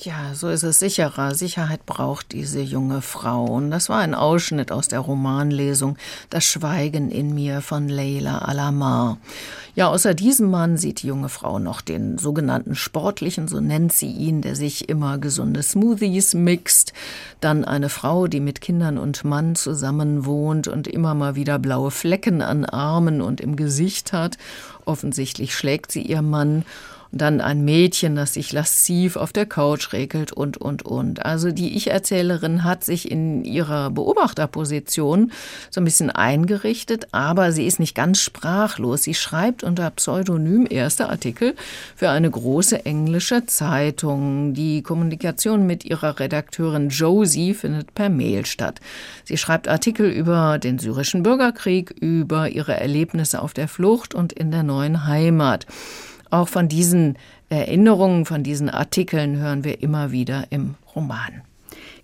[0.00, 1.34] Ja, so ist es sicherer.
[1.34, 3.46] Sicherheit braucht diese junge Frau.
[3.46, 5.96] Und das war ein Ausschnitt aus der Romanlesung
[6.30, 9.18] Das Schweigen in mir von Leila Alamar.
[9.74, 14.10] Ja, außer diesem Mann sieht die junge Frau noch den sogenannten Sportlichen, so nennt sie
[14.12, 16.92] ihn, der sich immer gesunde Smoothies mixt.
[17.40, 21.90] Dann eine Frau, die mit Kindern und Mann zusammen wohnt und immer mal wieder blaue
[21.90, 24.38] Flecken an Armen und im Gesicht hat.
[24.84, 26.64] Offensichtlich schlägt sie ihr Mann
[27.12, 31.24] und dann ein Mädchen, das sich lassiv auf der Couch regelt und, und, und.
[31.24, 35.32] Also die Ich-Erzählerin hat sich in ihrer Beobachterposition
[35.70, 39.02] so ein bisschen eingerichtet, aber sie ist nicht ganz sprachlos.
[39.04, 41.54] Sie schreibt unter Pseudonym erste Artikel
[41.96, 44.52] für eine große englische Zeitung.
[44.54, 48.80] Die Kommunikation mit ihrer Redakteurin Josie findet per Mail statt.
[49.24, 54.50] Sie schreibt Artikel über den syrischen Bürgerkrieg, über ihre Erlebnisse auf der Flucht und in
[54.50, 55.66] der neuen Heimat.
[56.30, 57.16] Auch von diesen
[57.48, 61.42] Erinnerungen, von diesen Artikeln hören wir immer wieder im Roman.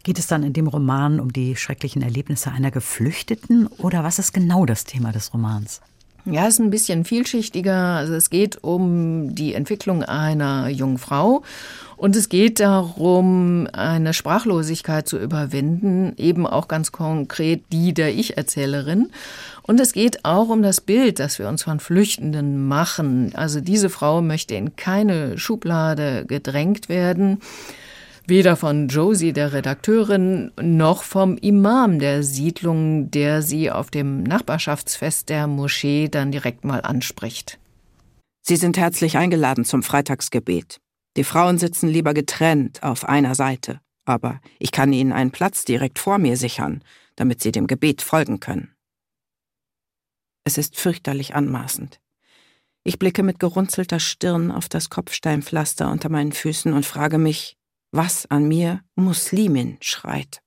[0.02, 4.32] Geht es dann in dem Roman um die schrecklichen Erlebnisse einer Geflüchteten oder was ist
[4.32, 5.80] genau das Thema des Romans?
[6.26, 7.74] Ja, es ist ein bisschen vielschichtiger.
[7.74, 11.42] Also es geht um die Entwicklung einer jungen Frau
[11.98, 19.10] und es geht darum, eine Sprachlosigkeit zu überwinden, eben auch ganz konkret die der Ich-Erzählerin.
[19.62, 23.32] Und es geht auch um das Bild, das wir uns von Flüchtenden machen.
[23.34, 27.40] Also diese Frau möchte in keine Schublade gedrängt werden
[28.26, 35.28] weder von Josie, der Redakteurin, noch vom Imam der Siedlung, der sie auf dem Nachbarschaftsfest
[35.28, 37.58] der Moschee dann direkt mal anspricht.
[38.42, 40.80] Sie sind herzlich eingeladen zum Freitagsgebet.
[41.16, 45.98] Die Frauen sitzen lieber getrennt auf einer Seite, aber ich kann ihnen einen Platz direkt
[45.98, 46.82] vor mir sichern,
[47.16, 48.74] damit sie dem Gebet folgen können.
[50.44, 52.00] Es ist fürchterlich anmaßend.
[52.82, 57.56] Ich blicke mit gerunzelter Stirn auf das Kopfsteinpflaster unter meinen Füßen und frage mich,
[57.94, 60.42] was an mir Muslimin schreit.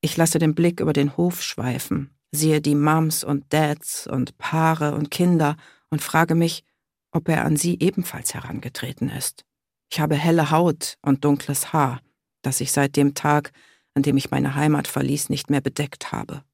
[0.00, 4.94] Ich lasse den Blick über den Hof schweifen, sehe die Mums und Dads und Paare
[4.94, 5.56] und Kinder
[5.90, 6.64] und frage mich,
[7.12, 9.44] ob er an sie ebenfalls herangetreten ist.
[9.92, 12.00] Ich habe helle Haut und dunkles Haar,
[12.40, 13.52] das ich seit dem Tag,
[13.94, 16.44] an dem ich meine Heimat verließ, nicht mehr bedeckt habe.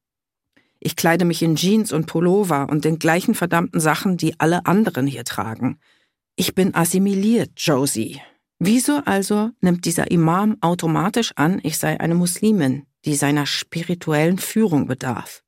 [0.80, 5.06] Ich kleide mich in Jeans und Pullover und den gleichen verdammten Sachen, die alle anderen
[5.06, 5.78] hier tragen.
[6.34, 8.20] Ich bin assimiliert, Josie.
[8.58, 14.86] Wieso also nimmt dieser Imam automatisch an, ich sei eine Muslimin, die seiner spirituellen Führung
[14.86, 15.42] bedarf?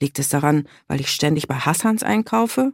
[0.00, 2.72] Liegt es daran, weil ich ständig bei Hassans einkaufe?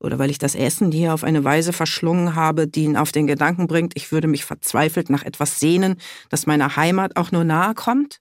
[0.00, 3.26] oder weil ich das Essen hier auf eine Weise verschlungen habe, die ihn auf den
[3.26, 5.96] Gedanken bringt, ich würde mich verzweifelt nach etwas sehnen,
[6.30, 8.20] das meiner Heimat auch nur nahe kommt?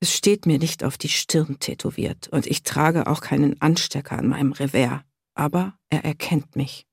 [0.00, 4.28] Es steht mir nicht auf die Stirn tätowiert und ich trage auch keinen Anstecker an
[4.28, 5.02] meinem Revers,
[5.34, 6.87] aber er erkennt mich.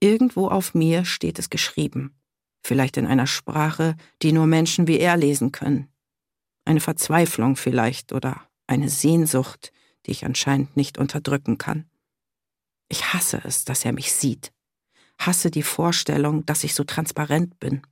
[0.00, 2.14] Irgendwo auf mir steht es geschrieben,
[2.62, 5.88] vielleicht in einer Sprache, die nur Menschen wie er lesen können.
[6.64, 9.72] Eine Verzweiflung vielleicht oder eine Sehnsucht,
[10.06, 11.90] die ich anscheinend nicht unterdrücken kann.
[12.88, 14.52] Ich hasse es, dass er mich sieht,
[15.18, 17.82] hasse die Vorstellung, dass ich so transparent bin.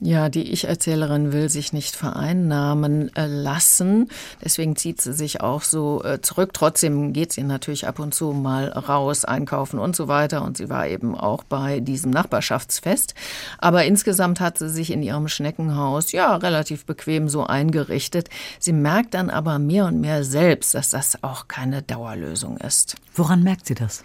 [0.00, 4.08] Ja, die Ich-Erzählerin will sich nicht vereinnahmen äh, lassen.
[4.44, 6.52] Deswegen zieht sie sich auch so äh, zurück.
[6.54, 10.42] Trotzdem geht sie natürlich ab und zu mal raus, einkaufen und so weiter.
[10.42, 13.14] Und sie war eben auch bei diesem Nachbarschaftsfest.
[13.58, 18.28] Aber insgesamt hat sie sich in ihrem Schneckenhaus ja relativ bequem so eingerichtet.
[18.58, 22.96] Sie merkt dann aber mehr und mehr selbst, dass das auch keine Dauerlösung ist.
[23.14, 24.02] Woran merkt sie das?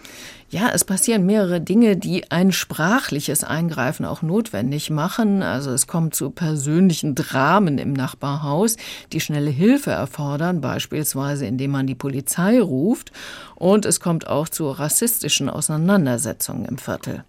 [0.49, 5.43] Ja, es passieren mehrere Dinge, die ein sprachliches Eingreifen auch notwendig machen.
[5.43, 8.77] Also es kommt zu persönlichen Dramen im Nachbarhaus,
[9.11, 13.11] die schnelle Hilfe erfordern, beispielsweise indem man die Polizei ruft.
[13.55, 17.25] Und es kommt auch zu rassistischen Auseinandersetzungen im Viertel.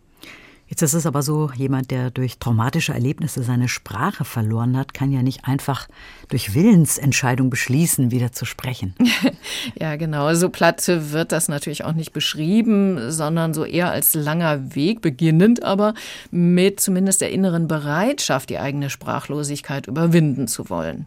[0.68, 5.10] Jetzt ist es aber so, jemand, der durch traumatische Erlebnisse seine Sprache verloren hat, kann
[5.10, 5.88] ja nicht einfach
[6.28, 8.94] durch Willensentscheidung beschließen, wieder zu sprechen.
[9.80, 10.32] ja, genau.
[10.34, 15.62] So platt wird das natürlich auch nicht beschrieben, sondern so eher als langer Weg, beginnend
[15.62, 15.94] aber
[16.30, 21.06] mit zumindest der inneren Bereitschaft, die eigene Sprachlosigkeit überwinden zu wollen.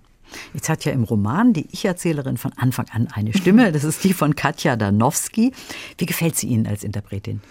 [0.54, 3.72] Jetzt hat ja im Roman die Ich-Erzählerin von Anfang an eine Stimme.
[3.82, 5.54] Das ist die von Katja Danowski.
[5.98, 7.42] Wie gefällt sie Ihnen als Interpretin?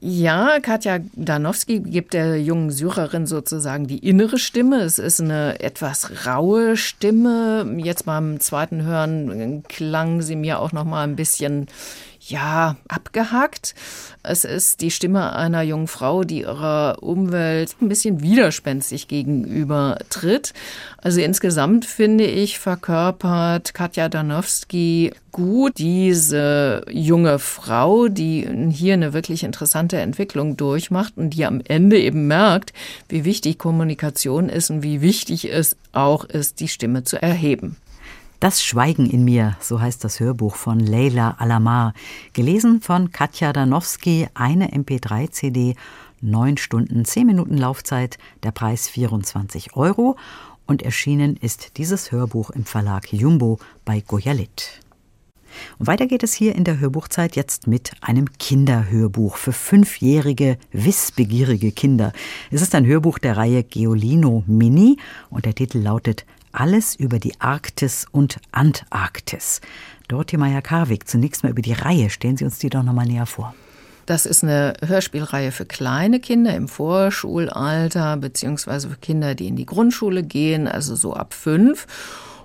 [0.00, 4.82] Ja, Katja Danowski gibt der jungen Syrerin sozusagen die innere Stimme.
[4.82, 7.66] Es ist eine etwas raue Stimme.
[7.78, 11.66] Jetzt beim zweiten Hören klang sie mir auch noch mal ein bisschen
[12.28, 13.74] ja, abgehackt.
[14.22, 20.52] Es ist die Stimme einer jungen Frau, die ihrer Umwelt ein bisschen widerspenstig gegenüber tritt.
[20.98, 29.44] Also insgesamt finde ich, verkörpert Katja Danowski gut diese junge Frau, die hier eine wirklich
[29.44, 32.72] interessante Entwicklung durchmacht und die am Ende eben merkt,
[33.08, 37.76] wie wichtig Kommunikation ist und wie wichtig es auch ist, die Stimme zu erheben.
[38.40, 41.92] Das Schweigen in mir, so heißt das Hörbuch von Leila Alamar,
[42.34, 45.74] gelesen von Katja Danowski, eine MP3-CD,
[46.20, 50.16] neun Stunden, zehn Minuten Laufzeit, der Preis 24 Euro
[50.66, 54.82] und erschienen ist dieses Hörbuch im Verlag Jumbo bei Goyalit.
[55.80, 61.72] Und weiter geht es hier in der Hörbuchzeit jetzt mit einem Kinderhörbuch für fünfjährige, wissbegierige
[61.72, 62.12] Kinder.
[62.52, 64.96] Es ist ein Hörbuch der Reihe Geolino Mini
[65.28, 66.24] und der Titel lautet
[66.58, 69.60] alles über die Arktis und Antarktis.
[70.08, 72.10] Dorothee Meyer-Karwig, zunächst mal über die Reihe.
[72.10, 73.54] Stellen Sie uns die doch noch mal näher vor.
[74.06, 79.66] Das ist eine Hörspielreihe für kleine Kinder im Vorschulalter, beziehungsweise für Kinder, die in die
[79.66, 81.86] Grundschule gehen, also so ab fünf.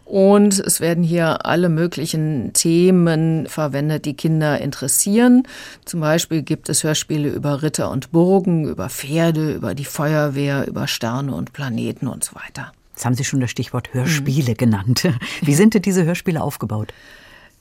[0.04, 5.44] Und es werden hier alle möglichen Themen verwendet, die Kinder interessieren.
[5.86, 10.88] Zum Beispiel gibt es Hörspiele über Ritter und Burgen, über Pferde, über die Feuerwehr, über
[10.88, 12.74] Sterne und Planeten und so weiter.
[12.94, 14.58] Jetzt haben Sie schon das Stichwort Hörspiele mhm.
[14.58, 15.10] genannt.
[15.42, 16.94] Wie sind denn diese Hörspiele aufgebaut?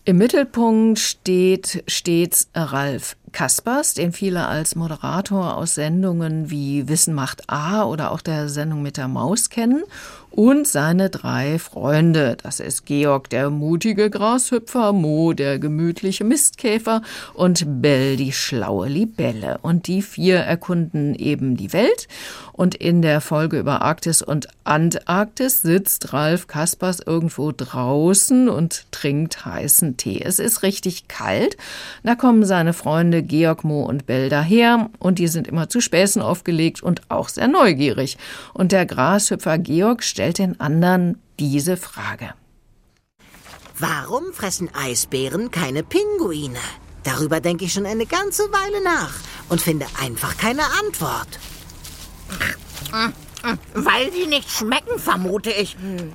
[0.04, 7.48] Im Mittelpunkt steht stets Ralf Kaspers, den viele als Moderator aus Sendungen wie Wissen macht
[7.48, 9.84] A oder auch der Sendung mit der Maus kennen
[10.32, 12.36] und seine drei Freunde.
[12.42, 17.02] Das ist Georg der mutige Grashüpfer, Mo der gemütliche Mistkäfer
[17.34, 19.58] und Bell die schlaue Libelle.
[19.62, 22.08] Und die vier erkunden eben die Welt.
[22.52, 29.44] Und in der Folge über Arktis und Antarktis sitzt Ralf Kaspers irgendwo draußen und trinkt
[29.44, 30.22] heißen Tee.
[30.22, 31.56] Es ist richtig kalt.
[32.02, 36.22] Da kommen seine Freunde Georg, Mo und Bell daher und die sind immer zu Späßen
[36.22, 38.18] aufgelegt und auch sehr neugierig.
[38.54, 42.34] Und der Grashüpfer Georg stellt stellt den anderen diese Frage.
[43.76, 46.60] Warum fressen Eisbären keine Pinguine?
[47.02, 49.14] Darüber denke ich schon eine ganze Weile nach
[49.48, 51.26] und finde einfach keine Antwort.
[53.74, 55.76] Weil sie nicht schmecken, vermute ich.
[55.76, 56.12] Hm.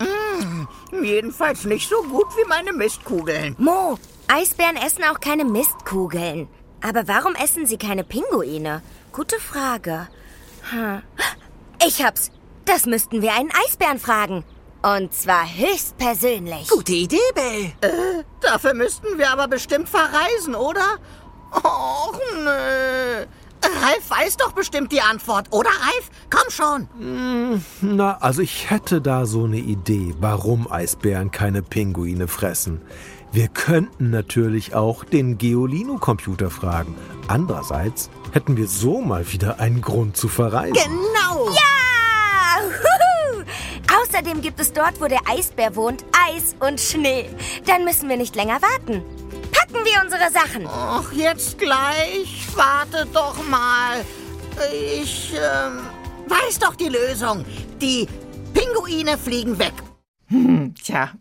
[1.03, 3.57] Jedenfalls nicht so gut wie meine Mistkugeln.
[3.57, 6.47] Mo, Eisbären essen auch keine Mistkugeln.
[6.79, 8.81] Aber warum essen sie keine Pinguine?
[9.11, 10.07] Gute Frage.
[10.69, 11.01] Hm.
[11.85, 12.31] Ich hab's.
[12.67, 14.43] Das müssten wir einen Eisbären fragen.
[14.83, 16.67] Und zwar höchstpersönlich.
[16.67, 17.71] Gute Idee, Bell.
[17.81, 20.97] Äh, dafür müssten wir aber bestimmt verreisen, oder?
[21.53, 23.25] Och, nö.
[23.63, 26.09] Ralf weiß doch bestimmt die Antwort, oder Ralf?
[26.29, 26.89] Komm schon.
[26.99, 32.81] Hm, na, also ich hätte da so eine Idee, warum Eisbären keine Pinguine fressen.
[33.31, 36.95] Wir könnten natürlich auch den Geolino-Computer fragen.
[37.27, 40.75] Andererseits hätten wir so mal wieder einen Grund zu verreisen.
[40.75, 41.49] Genau!
[41.49, 41.76] Ja!
[43.91, 47.29] Außerdem gibt es dort, wo der Eisbär wohnt, Eis und Schnee.
[47.65, 49.03] Dann müssen wir nicht länger warten.
[49.51, 50.67] Packen wir unsere Sachen.
[50.67, 52.47] Ach, jetzt gleich.
[52.55, 54.05] Warte doch mal.
[55.01, 55.79] Ich ähm,
[56.27, 57.45] weiß doch die Lösung.
[57.81, 58.07] Die
[58.53, 59.73] Pinguine fliegen weg.
[60.29, 61.11] Hm, tja,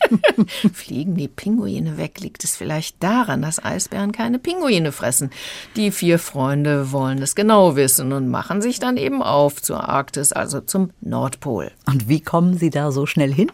[0.74, 2.20] fliegen die Pinguine weg?
[2.20, 5.30] Liegt es vielleicht daran, dass Eisbären keine Pinguine fressen?
[5.76, 10.32] Die vier Freunde wollen es genau wissen und machen sich dann eben auf zur Arktis,
[10.32, 11.70] also zum Nordpol.
[11.86, 13.50] Und wie kommen Sie da so schnell hin?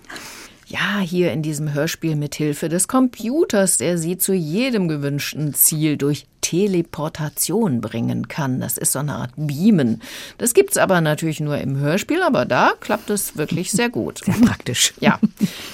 [0.67, 5.97] Ja, hier in diesem Hörspiel mit Hilfe des Computers, der Sie zu jedem gewünschten Ziel
[5.97, 8.59] durch Teleportation bringen kann.
[8.59, 10.03] Das ist so eine Art Beamen.
[10.37, 14.19] Das gibt's aber natürlich nur im Hörspiel, aber da klappt es wirklich sehr gut.
[14.25, 14.93] Sehr praktisch.
[14.99, 15.21] Ja.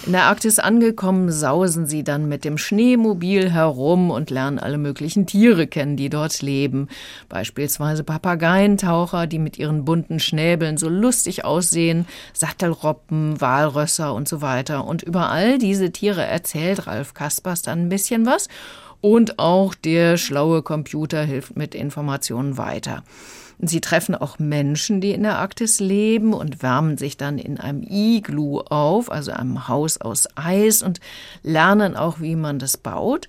[0.04, 5.26] In der Arktis angekommen, sausen sie dann mit dem Schneemobil herum und lernen alle möglichen
[5.26, 6.88] Tiere kennen, die dort leben.
[7.30, 14.84] Beispielsweise Papageientaucher, die mit ihren bunten Schnäbeln so lustig aussehen, Sattelroppen, Walrösser und so weiter.
[14.84, 18.48] Und über all diese Tiere erzählt Ralf Kaspers dann ein bisschen was
[19.06, 23.04] und auch der schlaue Computer hilft mit Informationen weiter.
[23.60, 27.84] Sie treffen auch Menschen, die in der Arktis leben und wärmen sich dann in einem
[27.88, 30.98] Iglu auf, also einem Haus aus Eis und
[31.44, 33.28] lernen auch, wie man das baut.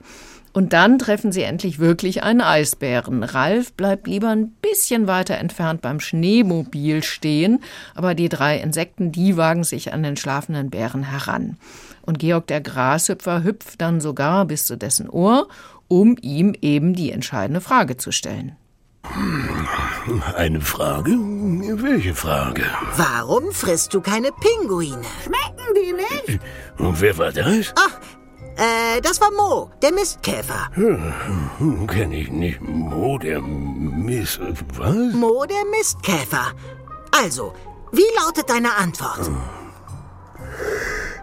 [0.52, 3.22] Und dann treffen sie endlich wirklich einen Eisbären.
[3.22, 7.60] Ralf bleibt lieber ein bisschen weiter entfernt beim Schneemobil stehen,
[7.94, 11.58] aber die drei Insekten, die wagen sich an den schlafenden Bären heran.
[12.08, 15.48] Und Georg der Grashüpfer hüpft dann sogar bis zu dessen Ohr,
[15.90, 18.56] um ihm eben die entscheidende Frage zu stellen.
[20.36, 21.12] Eine Frage?
[21.12, 22.64] Welche Frage?
[22.96, 25.02] Warum frisst du keine Pinguine?
[25.24, 26.40] Schmecken die nicht?
[26.80, 27.74] Und wer war das?
[27.76, 28.00] Ach,
[28.58, 30.70] äh, das war Mo, der Mistkäfer.
[30.74, 32.62] Hm, Kenn ich nicht.
[32.62, 34.40] Mo, der Mist...
[34.76, 35.14] Was?
[35.14, 36.52] Mo, der Mistkäfer.
[37.12, 37.54] Also,
[37.92, 39.30] wie lautet deine Antwort?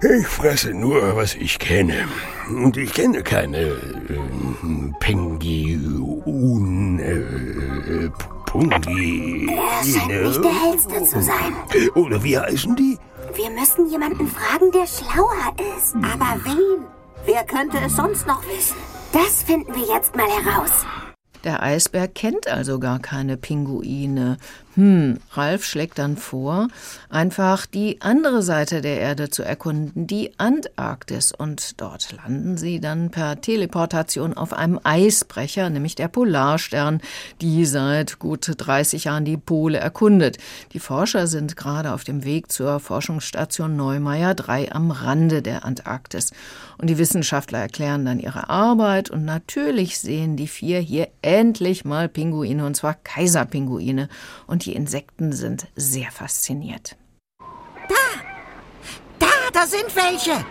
[0.02, 2.06] Ich fresse nur, was ich kenne.
[2.48, 4.20] Und ich kenne keine äh,
[5.00, 6.98] Pengiun...
[6.98, 8.10] Äh,
[8.54, 9.48] Pungi...
[9.50, 11.54] Er scheint nicht der Hellste zu sein.
[11.96, 12.96] Oder wie heißen die?
[13.34, 15.96] Wir müssen jemanden fragen, der schlauer ist.
[15.96, 16.84] Aber wen?
[17.26, 18.76] Wer könnte es sonst noch wissen?
[19.12, 20.86] Das finden wir jetzt mal heraus.
[21.42, 24.36] Der Eisbär kennt also gar keine Pinguine.
[24.76, 26.66] Hm, Ralf schlägt dann vor,
[27.08, 31.30] einfach die andere Seite der Erde zu erkunden, die Antarktis.
[31.30, 37.00] Und dort landen sie dann per Teleportation auf einem Eisbrecher, nämlich der Polarstern,
[37.40, 40.38] die seit gut 30 Jahren die Pole erkundet.
[40.72, 46.32] Die Forscher sind gerade auf dem Weg zur Forschungsstation Neumeier 3 am Rande der Antarktis.
[46.78, 52.08] Und die Wissenschaftler erklären dann ihre Arbeit und natürlich sehen die vier hier endlich mal
[52.08, 54.08] Pinguine, und zwar Kaiserpinguine.
[54.48, 56.96] Und die Insekten sind sehr fasziniert.
[57.88, 57.94] Da!
[59.18, 60.44] Da, da sind welche!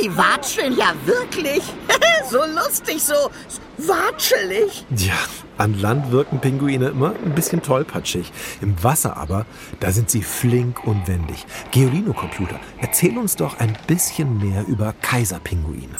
[0.00, 1.62] Die watscheln ja wirklich.
[2.30, 3.30] so lustig, so
[3.78, 4.84] watschelig.
[4.96, 5.16] Ja,
[5.56, 8.30] an Land wirken Pinguine immer ein bisschen tollpatschig.
[8.60, 9.46] Im Wasser aber,
[9.80, 11.46] da sind sie flink und wendig.
[11.70, 15.98] Geolino-Computer, erzähl uns doch ein bisschen mehr über Kaiserpinguine.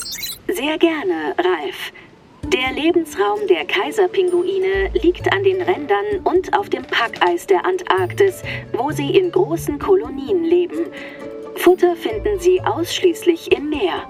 [0.49, 1.93] Sehr gerne, Ralf.
[2.45, 8.91] Der Lebensraum der Kaiserpinguine liegt an den Rändern und auf dem Packeis der Antarktis, wo
[8.91, 10.87] sie in großen Kolonien leben.
[11.57, 14.05] Futter finden sie ausschließlich im Meer.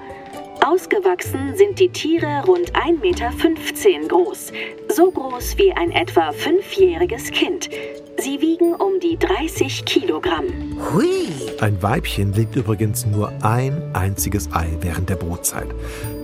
[0.65, 4.53] Ausgewachsen sind die Tiere rund 1,15 Meter groß,
[4.89, 7.71] so groß wie ein etwa fünfjähriges Kind.
[8.19, 10.77] Sie wiegen um die 30 Kilogramm.
[10.93, 11.29] Hui!
[11.61, 15.69] Ein Weibchen legt übrigens nur ein einziges Ei während der Brutzeit.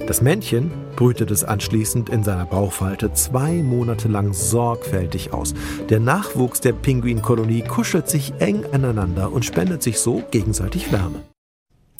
[0.06, 5.54] Das Männchen brütet es anschließend in seiner Bauchfalte zwei Monate lang sorgfältig aus.
[5.88, 11.20] Der Nachwuchs der Pinguinkolonie kuschelt sich eng aneinander und spendet sich so gegenseitig Wärme.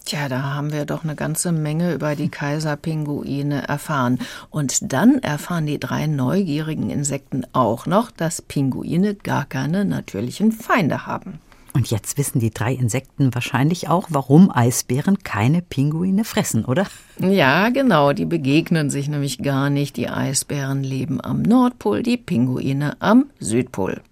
[0.05, 4.19] Tja, da haben wir doch eine ganze Menge über die Kaiserpinguine erfahren.
[4.51, 11.07] Und dann erfahren die drei neugierigen Insekten auch noch, dass Pinguine gar keine natürlichen Feinde
[11.07, 11.41] haben.
[11.77, 16.87] Und jetzt wissen die drei Insekten wahrscheinlich auch, warum Eisbären keine Pinguine fressen, oder?
[17.19, 19.97] Ja, genau, die begegnen sich nämlich gar nicht.
[19.97, 24.03] Die Eisbären leben am Nordpol, die Pinguine am Südpol.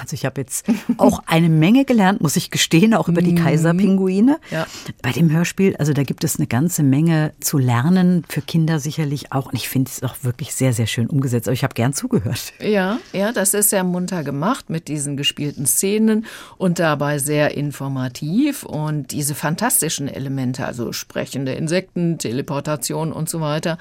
[0.00, 0.66] Also ich habe jetzt
[0.98, 3.36] auch eine Menge gelernt, muss ich gestehen, auch über die Mhm.
[3.36, 4.38] Kaiserpinguine.
[4.50, 4.66] Ja.
[5.02, 9.32] Bei dem Hörspiel, also da gibt es eine ganze Menge zu lernen, für Kinder sicherlich
[9.32, 9.46] auch.
[9.46, 11.48] Und ich finde es auch wirklich sehr, sehr schön umgesetzt.
[11.48, 12.52] Aber ich habe gern zugehört.
[12.60, 16.26] Ja, ja, das ist sehr munter gemacht mit diesen gespielten Szenen
[16.58, 23.78] und dabei sehr informativ und diese fantastischen Elemente, also sprechende Insekten, Teleportation und so weiter.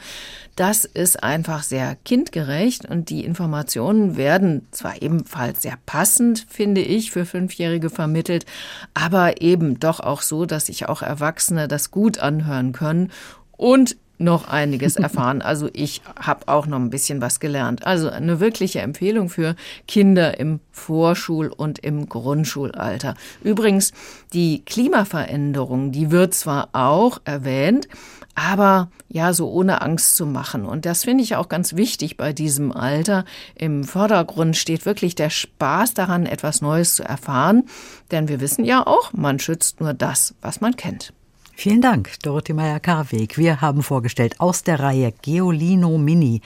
[0.55, 6.04] Das ist einfach sehr kindgerecht und die Informationen werden zwar ebenfalls sehr passend,
[6.49, 8.45] finde ich, für Fünfjährige vermittelt,
[8.93, 13.11] aber eben doch auch so, dass sich auch Erwachsene das gut anhören können
[13.57, 15.41] und noch einiges erfahren.
[15.41, 17.85] Also ich habe auch noch ein bisschen was gelernt.
[17.85, 19.55] Also eine wirkliche Empfehlung für
[19.87, 23.15] Kinder im Vorschul- und im Grundschulalter.
[23.43, 23.93] Übrigens,
[24.33, 27.87] die Klimaveränderung, die wird zwar auch erwähnt,
[28.35, 30.65] aber ja, so ohne Angst zu machen.
[30.65, 33.25] Und das finde ich auch ganz wichtig bei diesem Alter.
[33.55, 37.63] Im Vordergrund steht wirklich der Spaß daran, etwas Neues zu erfahren.
[38.11, 41.13] Denn wir wissen ja auch, man schützt nur das, was man kennt.
[41.57, 43.37] Vielen Dank, Dorothee Meyer-Karweg.
[43.37, 46.41] Wir haben vorgestellt aus der Reihe Geolino Mini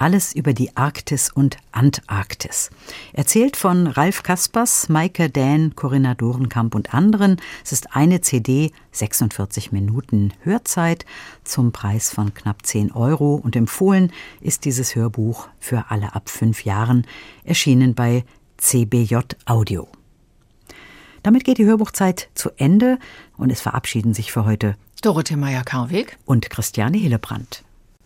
[0.00, 2.70] alles über die Arktis und Antarktis.
[3.12, 7.36] Erzählt von Ralf Kaspers, Maike Dähn, Corinna Dorenkamp und anderen.
[7.64, 11.04] Es ist eine CD, 46 Minuten Hörzeit
[11.44, 16.64] zum Preis von knapp 10 Euro und empfohlen ist dieses Hörbuch für alle ab fünf
[16.64, 17.06] Jahren,
[17.44, 18.24] erschienen bei
[18.56, 19.86] CBJ Audio.
[21.22, 22.98] Damit geht die Hörbuchzeit zu Ende
[23.36, 27.64] und es verabschieden sich für heute Dorothee Meyer-Karweg und Christiane Hillebrand.